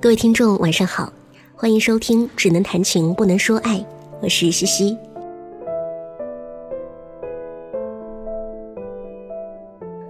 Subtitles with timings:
[0.00, 1.12] 各位听众，晚上好，
[1.56, 3.78] 欢迎收听《只能谈情不能说爱》，
[4.22, 4.96] 我是西西。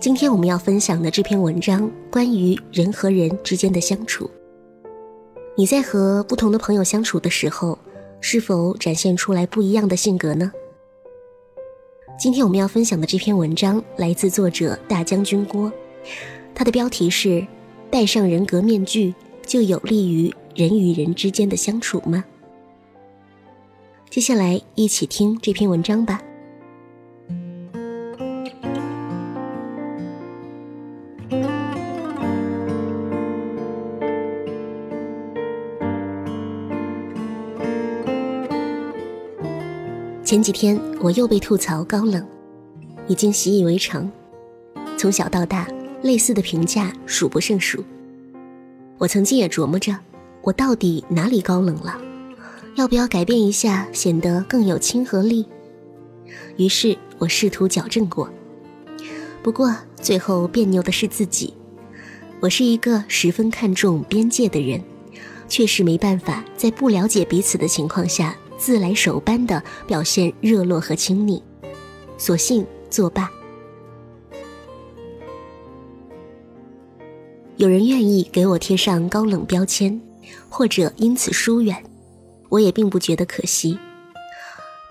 [0.00, 4.30] 今天我们要分享的这篇文章，关于人和人之间的相处。
[5.54, 7.78] 你在和不同的朋友相处的时候，
[8.22, 10.50] 是否展现出来不一样的性格呢？
[12.18, 15.70] 今天我们要分享的这篇文章来自作者大将军郭，
[16.54, 17.46] 他的标题是
[17.92, 19.14] “戴上人格面具”。
[19.46, 22.24] 就有利于人与人之间的相处吗？
[24.10, 26.20] 接下来一起听这篇文章吧。
[40.24, 42.26] 前几天我又被吐槽高冷，
[43.06, 44.10] 已经习以为常。
[44.96, 45.68] 从小到大，
[46.02, 47.84] 类似的评价数不胜数。
[48.98, 49.96] 我曾经也琢磨着，
[50.42, 52.00] 我到底哪里高冷了？
[52.76, 55.46] 要不要改变一下，显得更有亲和力？
[56.56, 58.28] 于是我试图矫正过，
[59.42, 61.54] 不过最后别扭的是自己。
[62.40, 64.82] 我是一个十分看重边界的人，
[65.48, 71.42] 确实没办法在不了解彼此的情况下自来熟般的表现热络和亲昵，
[72.16, 73.30] 索性作罢。
[77.56, 80.00] 有人愿意给我贴上高冷标签，
[80.48, 81.76] 或者因此疏远，
[82.48, 83.78] 我也并不觉得可惜。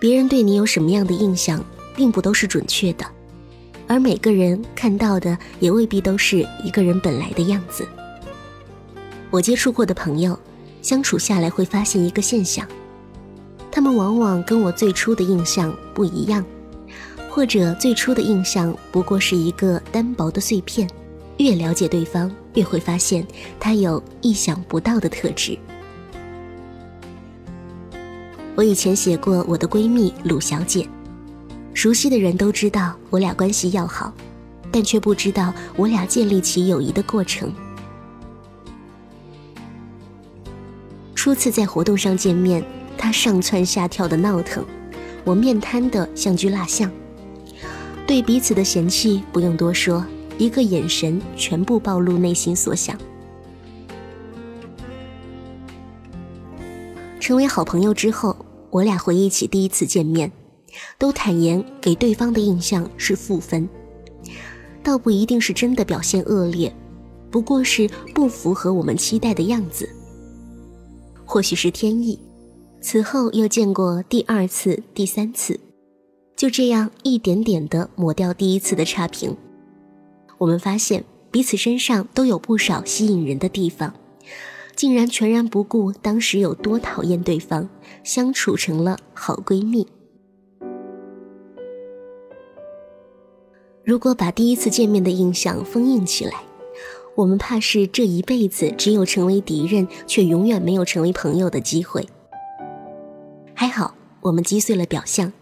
[0.00, 1.62] 别人对你有什么样的印象，
[1.94, 3.04] 并不都是准确的，
[3.86, 7.86] 而每个人看到的也未必都是一个人本来的样子。
[9.30, 10.38] 我接触过的朋友，
[10.80, 12.66] 相处下来会发现一个现象：
[13.70, 16.42] 他们往往跟我最初的印象不一样，
[17.28, 20.88] 或者最初的印象不过是一个单薄的碎片。
[21.38, 23.26] 越了解对方，越会发现
[23.60, 25.58] 他有意想不到的特质。
[28.56, 30.88] 我以前写过我的闺蜜鲁小姐，
[31.74, 34.12] 熟悉的人都知道我俩关系要好，
[34.70, 37.52] 但却不知道我俩建立起友谊的过程。
[41.14, 42.62] 初次在活动上见面，
[42.96, 44.64] 她上蹿下跳的闹腾，
[45.24, 46.88] 我面瘫的像具蜡像。
[48.06, 50.04] 对彼此的嫌弃不用多说。
[50.38, 52.98] 一个眼神，全部暴露内心所想。
[57.20, 58.36] 成为好朋友之后，
[58.70, 60.30] 我俩回忆起第一次见面，
[60.98, 63.68] 都坦言给对方的印象是负分。
[64.82, 66.70] 倒不一定是真的表现恶劣，
[67.30, 69.88] 不过是不符合我们期待的样子。
[71.24, 72.18] 或许是天意，
[72.82, 75.58] 此后又见过第二次、第三次，
[76.36, 79.34] 就这样一点点的抹掉第一次的差评。
[80.44, 83.94] 我们发现彼此身上都有不少吸引人的地方，
[84.76, 87.66] 竟然全然不顾当时有多讨厌对方，
[88.02, 89.86] 相处成了好闺蜜。
[93.82, 96.42] 如果把第一次见面的印象封印起来，
[97.14, 102.06] 我们怕是这一辈子只有成为敌人，却永远没有成为朋友的机会。
[103.54, 105.32] 还好，我们击碎了表象，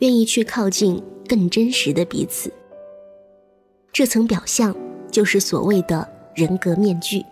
[0.00, 2.52] 愿意去靠近更真实的彼此。
[3.92, 4.74] 这层表象
[5.10, 7.24] 就是所谓的人格面具。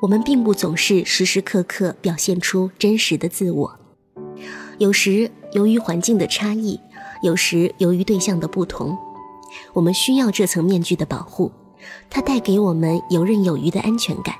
[0.00, 3.78] 我们并不总是时时刻刻表现出真实的自我，
[4.78, 6.78] 有时由于环境的差异，
[7.22, 8.96] 有时由于对象的不同，
[9.72, 11.50] 我们需要这层面具的保护，
[12.08, 14.36] 它带给我们游刃有余的安全感，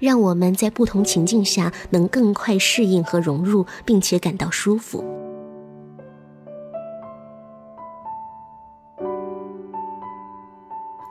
[0.00, 5.04] 让我们在不同情境下能更快适应和融入，并且感到舒服。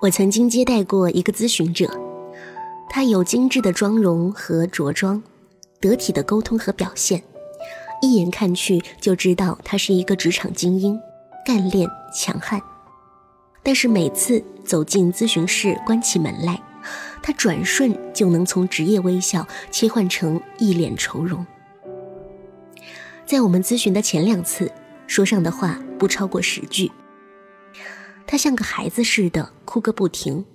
[0.02, 1.88] 我曾经接待过一个咨询者，
[2.90, 5.22] 他有精致的妆容和着装，
[5.80, 7.22] 得体的沟通和表现，
[8.02, 11.00] 一眼看去就知道他是一个职场精英，
[11.46, 12.60] 干练强悍。
[13.62, 16.60] 但是每次走进咨询室，关起门来，
[17.22, 21.46] 他转瞬就能从职业微笑切换成一脸愁容。
[23.24, 24.72] 在我们咨询的前两次，
[25.06, 26.92] 说上的话不超过十句。
[28.32, 30.46] 他像个孩子似的哭个不停，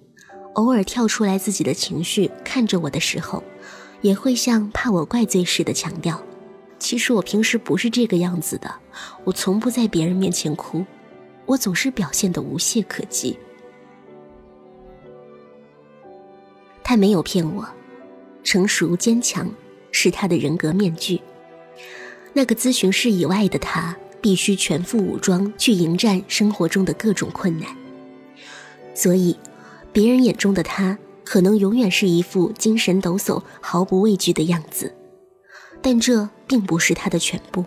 [0.54, 3.44] 偶尔跳出来自己的情绪，看着我的时候，
[4.00, 6.18] 也会像怕我怪罪似的强调
[6.80, 8.74] ：“其实我平时不是这个样子的，
[9.24, 10.86] 我从不在别人面前哭，
[11.44, 13.38] 我总是表现得无懈可击。”
[16.82, 17.68] 他没有骗我，
[18.42, 19.52] 成熟坚强
[19.92, 21.20] 是他的人格面具。
[22.32, 23.94] 那个咨询室以外的他。
[24.26, 27.68] 必须全副武装去迎战生活中的各种困难，
[28.92, 29.38] 所以，
[29.92, 34.92] 别人眼中的他可能永远是一副精神抖擞、毫不畏惧的样子，
[35.80, 37.64] 但这并不是他的全部。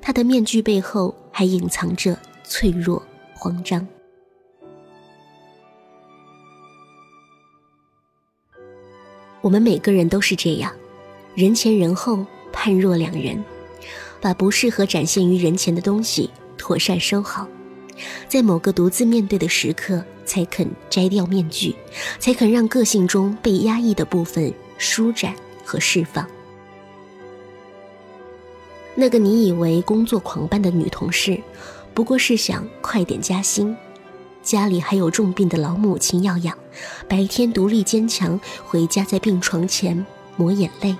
[0.00, 3.02] 他的面具背后还隐藏着脆弱、
[3.34, 3.86] 慌张。
[9.42, 10.72] 我们每个人都是这样，
[11.34, 13.44] 人前人后判若两人，
[14.20, 17.46] 把不适合展现于人前的东西妥善收好，
[18.28, 21.74] 在某个独自面对的时刻，才肯摘掉面具，
[22.18, 25.34] 才肯让个性中被压抑的部分舒展
[25.64, 26.26] 和释放。
[28.94, 31.40] 那个你以为工作狂般的女同事，
[31.94, 33.76] 不过是想快点加薪。
[34.42, 36.56] 家里还有重病的老母亲要养，
[37.06, 40.04] 白天独立坚强，回家在病床前
[40.36, 40.96] 抹眼泪。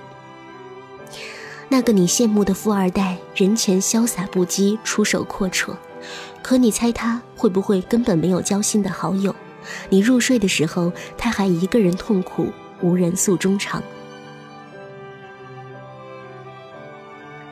[1.71, 5.75] 那个你羡慕的富二代，人前潇洒不羁，出手阔绰，
[6.41, 9.33] 可你猜他会不会根本没有交心的好友？
[9.89, 12.51] 你入睡的时候，他还一个人痛苦，
[12.81, 13.83] 无人诉衷肠。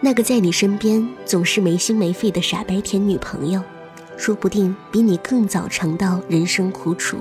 [0.02, 3.62] 那个在你身边总是没心没肺的傻白甜女朋友。
[4.18, 7.18] 说不定比你更早尝到人生苦楚，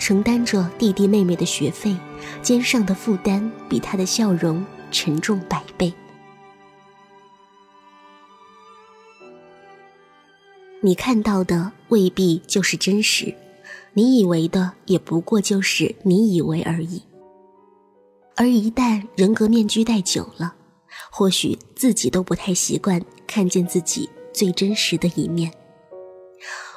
[0.00, 1.96] 承担着弟弟妹妹的学费，
[2.42, 5.94] 肩上的负担比他的笑容沉重百倍。
[10.82, 13.34] 你看到的未必就是真实，
[13.92, 17.02] 你以为的也不过就是你以为而已。
[18.34, 20.54] 而一旦人格面具戴久了，
[21.10, 25.52] 或许自己都不太习惯看见自己最真实的一面。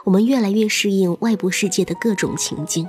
[0.04, 2.86] 我们越来越适应外部世界的各种情境，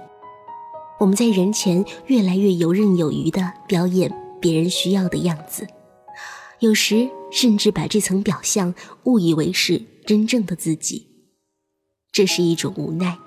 [0.99, 5.65] 我们在人前越来越游刃有余地表演别人需要的样子，
[6.61, 8.75] 有时甚至把这层表象
[9.05, 11.06] 误以为是真正的自己，
[12.12, 13.19] 这是一种无奈。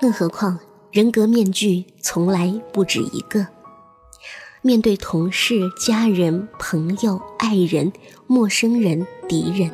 [0.00, 0.58] 更何况，
[0.92, 3.46] 人格面具从来不止一个。
[4.60, 7.92] 面对同事、家人、朋友、爱人、
[8.26, 9.70] 陌生人、敌人，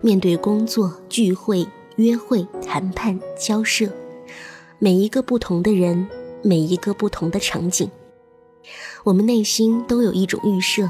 [0.00, 3.92] 面对工作、聚会、约会、谈判、交涉，
[4.78, 6.08] 每一个不同的人，
[6.42, 7.90] 每一个不同的场景，
[9.08, 10.86] 我们内心都有一种预设：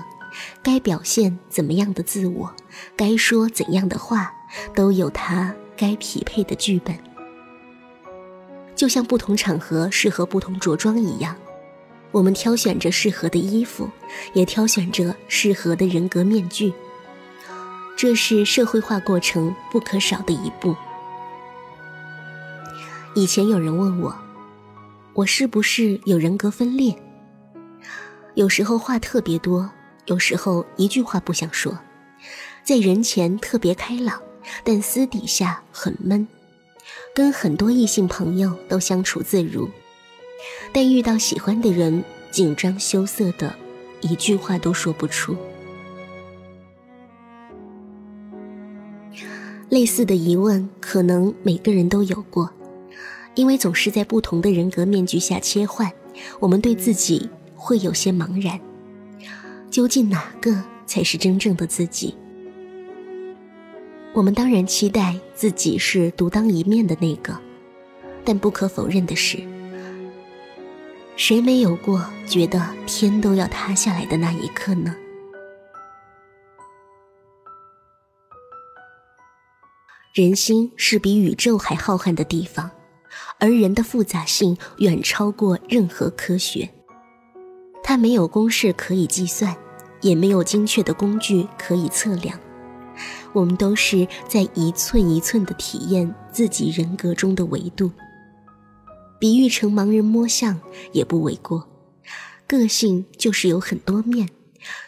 [0.61, 2.53] 该表现怎么样的自我，
[2.97, 4.35] 该说怎样的话，
[4.75, 6.99] 都有它该匹配的剧本。
[8.75, 11.37] 就像不同场合适合不同着装一样。
[12.11, 13.89] 我们挑选着适合的衣服，
[14.33, 16.73] 也挑选着适合的人格面具。
[17.97, 20.75] 这是社会化过程不可少的一步。
[23.15, 24.13] 以前有人问我，
[25.15, 27.01] 我是不是有人格分裂？
[28.39, 29.69] 有时候话特别多，
[30.07, 31.77] 有时候一句话不想说，
[32.63, 34.23] 在人前特别开朗，
[34.63, 36.25] 但私底下很闷，
[37.13, 39.69] 跟很多异性朋友都相处自如。
[40.73, 43.53] 但遇到喜欢的人，紧张羞涩的，
[44.03, 45.37] 一句话都说不出。
[49.69, 52.49] 类似的疑问，可能每个人都有过，
[53.35, 55.93] 因为总是在不同的人格面具下切换，
[56.39, 57.29] 我们对自己
[57.59, 58.59] 会有些茫然。
[59.69, 62.17] 究竟哪个才是真正的自己？
[64.15, 67.39] 我们当然期待自己是独当一面的那个，
[68.25, 69.39] 但不可否认的是。
[71.17, 74.97] 谁没有过觉得天都要塌下来的那一刻呢？
[80.15, 82.71] 人心是比宇宙还浩瀚的地方，
[83.39, 86.69] 而人的复杂性远超过任何科学。
[87.89, 89.57] 它没有公式可以计算，
[90.03, 92.39] 也没有精确的工具可以测量。
[93.33, 97.91] 我们都是在一寸一寸的体验自己人格中的维度。
[99.19, 100.61] 比喻成盲人摸象
[100.93, 101.67] 也不为过。
[102.47, 104.29] 个性就是有很多面，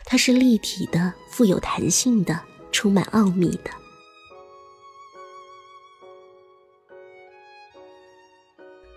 [0.05, 2.39] 它是立体的、富有弹性的、
[2.71, 3.71] 充满奥秘的。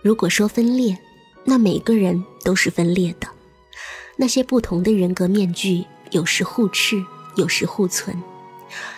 [0.02, 0.98] 如果说分裂，
[1.46, 3.30] 那每个人都是分裂的。
[4.24, 7.04] 那些不同的人格面具，有时互斥，
[7.36, 8.18] 有时互存。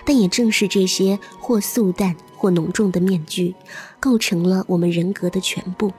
[0.05, 3.55] 但也正是这些或素淡或浓重的面具，
[3.99, 5.91] 构成了我们人格的全部。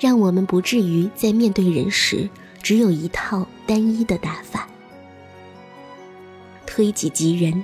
[0.00, 2.28] 让我们不至于在面对人时
[2.60, 4.66] 只有一套单一的打法。
[6.66, 7.62] 推己及人，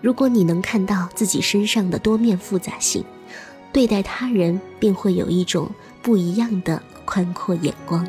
[0.00, 3.04] 如果你能看到自己身上的多面复杂性，
[3.72, 5.68] 对待他人便会有一种
[6.00, 8.06] 不一样的宽阔眼光。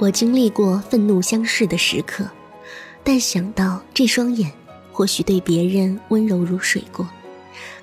[0.00, 2.24] 我经历过愤怒相视的时刻，
[3.02, 4.52] 但想到这双眼。
[4.92, 7.06] 或许对别人温柔如水过，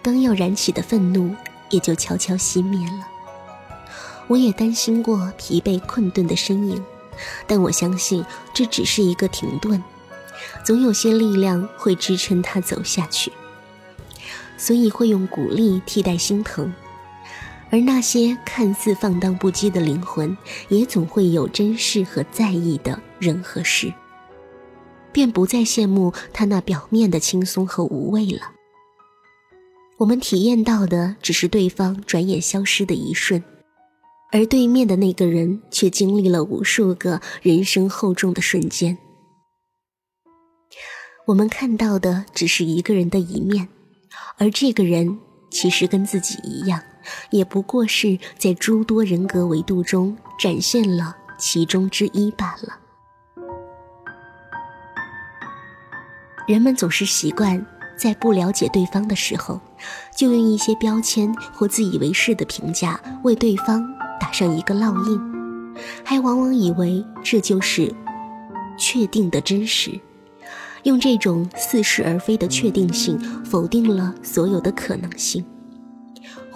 [0.01, 1.33] 刚要燃起的愤怒
[1.69, 3.07] 也就悄悄熄灭了。
[4.27, 6.83] 我也担心过疲惫困顿的身影，
[7.47, 9.81] 但我相信这只是一个停顿，
[10.65, 13.31] 总有些力量会支撑他走下去，
[14.57, 16.73] 所以会用鼓励替代心疼。
[17.75, 20.37] 而那些看似放荡不羁的灵魂，
[20.69, 23.93] 也总会有珍视和在意的人和事，
[25.11, 28.53] 便不再羡慕他那表面的轻松和无畏了。
[29.97, 33.43] 我们体验到的只是对方转眼消失的一瞬，
[34.31, 38.97] 而对面的那个人却经历了无数个人生厚重的瞬间。
[41.27, 43.67] 我们看到的只是一个人的一面，
[44.37, 45.19] 而这个人
[45.51, 46.81] 其实跟自己一样。
[47.29, 52.77] 也不过是在诸多人格维度中展现了其中之一罢了。
[56.47, 57.65] 人们总是习惯
[57.97, 59.59] 在不了解对方的时候，
[60.15, 63.83] 就用一些标签或自以为是的评价为对方
[64.19, 67.93] 打上一个烙印，还往往以为这就是
[68.77, 69.99] 确定的真实，
[70.83, 75.43] 用这种似是而非的确定性否定了所有的可能性。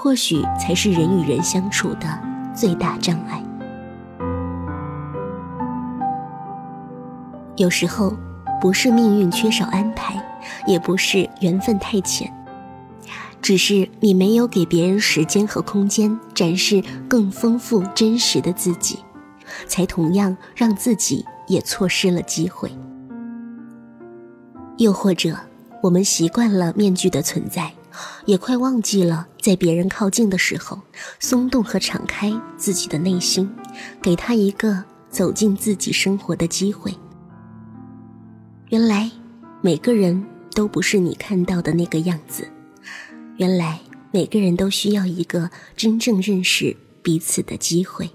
[0.01, 2.07] 或许才是人与人相处的
[2.55, 3.43] 最大障碍。
[7.57, 8.15] 有时候，
[8.61, 10.25] 不是命运缺少安排，
[10.65, 12.33] 也不是缘分太浅，
[13.41, 18.99] 只是你没有给别人时间和空间展示更丰富真实的自己，
[19.67, 22.71] 才同样让自己也错失了机会。
[24.77, 25.35] 又或者，
[25.83, 27.73] 我们习惯了面具的存在。
[28.25, 30.79] 也快忘记了，在别人靠近的时候，
[31.19, 33.49] 松动和敞开自己的内心，
[34.01, 36.93] 给他一个走进自己生活的机会。
[38.69, 39.09] 原来，
[39.61, 42.47] 每个人都不是你看到的那个样子。
[43.37, 43.79] 原来，
[44.11, 48.09] 每个人都需要一个真正认识彼此的机会。